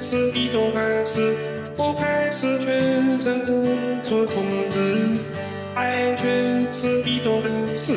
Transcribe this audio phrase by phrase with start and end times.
[0.00, 1.34] 始一种开始，
[1.76, 4.78] 我开始全身无所控制。
[5.74, 7.94] 爱全是一种开始，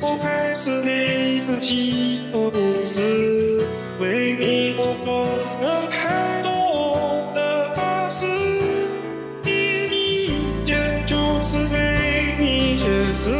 [0.00, 3.00] 我开始给自己多故事，
[3.98, 5.26] 为你我做
[5.62, 8.26] 了太多的大事，
[9.42, 9.50] 第
[9.90, 10.30] 一
[10.64, 13.30] 件就是为你写诗，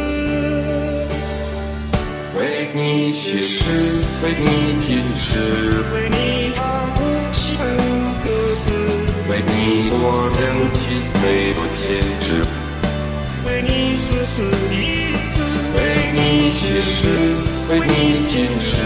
[2.35, 3.63] 为你写诗，
[4.23, 4.45] 为你
[4.91, 5.37] 吟诗，
[5.93, 6.15] 为你
[14.29, 15.39] 是一直，
[15.73, 17.07] 为你写诗，
[17.69, 17.93] 为你
[18.29, 18.76] 吟诗，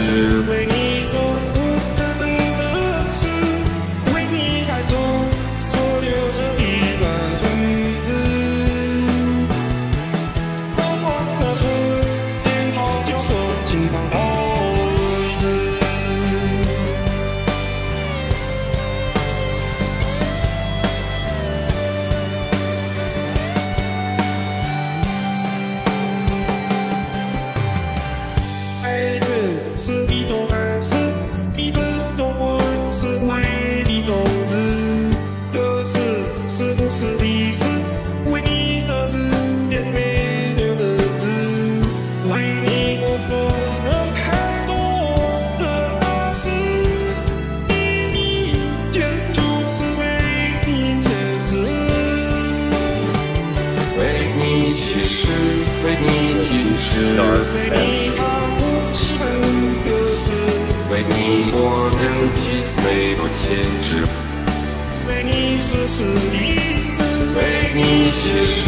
[29.83, 30.93] 是一种暗示，
[31.57, 31.81] 一种
[32.15, 34.15] 中文是为你种
[34.45, 34.55] 子，
[35.51, 35.97] 这是
[36.47, 37.65] 是不是历史？
[38.25, 39.17] 为你的字
[39.71, 41.25] 典没留的字，
[42.29, 43.33] 为你我做
[43.87, 44.21] 了太
[44.67, 44.71] 多
[45.57, 46.45] 的大事，
[47.67, 47.73] 第
[48.13, 48.53] 一
[48.91, 49.01] 件
[49.33, 50.01] 就是为
[50.67, 51.09] 你写
[51.41, 51.49] 诗。
[53.97, 53.99] 为
[54.37, 55.25] 你写诗，
[55.83, 56.05] 为你
[56.53, 57.17] 吟诗，
[57.55, 57.81] 为你
[60.91, 62.03] 为你我能
[62.35, 62.43] 尽
[62.83, 64.03] 美不坚持，
[65.07, 66.03] 为你丝丝
[66.35, 68.59] 一字，为你写诗，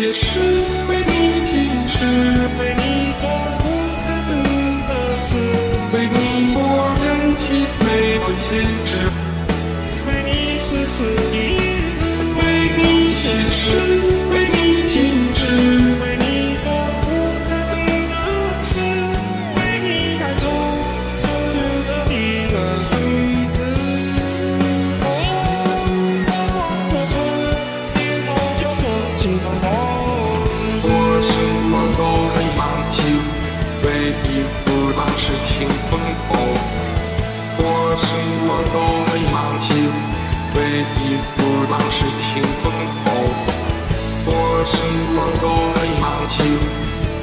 [0.00, 0.38] 也是，
[0.88, 1.12] 为你
[1.50, 1.52] 坚
[1.88, 1.96] 持，
[2.56, 3.22] 为你做
[3.58, 3.64] 不
[4.06, 4.38] 可能
[4.86, 5.34] 的事，
[5.92, 6.58] 为你我
[7.02, 7.04] 能
[7.36, 7.86] 尽美
[8.20, 8.48] 不坚
[8.86, 8.90] 持，
[10.06, 11.36] 为你丝丝一
[11.96, 12.00] 字，
[12.38, 12.40] 为
[12.76, 12.80] 你
[13.16, 13.66] 写诗，
[41.68, 42.72] 不忙是清风
[43.04, 43.06] 后
[43.36, 43.52] 死。
[44.24, 44.32] 我
[44.64, 44.72] 什
[45.12, 45.44] 么都
[45.76, 46.40] 很忙情，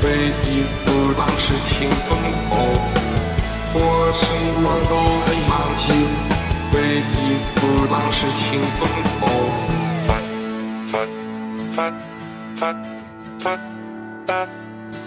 [0.04, 0.06] 唯
[0.46, 2.14] 一不忙是清风
[2.48, 2.54] 后
[2.86, 2.94] 死。
[3.74, 3.80] 我
[4.14, 4.22] 什
[4.62, 4.94] 么都
[5.26, 5.84] 很忙情，
[6.76, 7.60] 唯一不
[7.92, 8.88] 忙是清风
[9.20, 9.24] 后
[9.56, 9.74] 死。
[10.92, 10.94] 发
[11.76, 11.78] 发
[12.60, 12.62] 发
[13.42, 13.58] 发
[14.28, 14.30] 发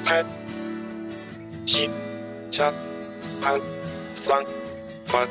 [0.04, 0.24] 拍，
[1.64, 1.88] 西
[2.56, 2.72] 下
[3.40, 3.60] 盘
[4.26, 4.44] 上
[5.06, 5.24] 发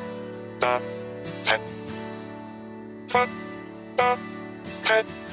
[0.62, 0.80] 大
[1.46, 1.60] 拍，
[3.98, 4.20] Thank
[4.90, 5.27] you.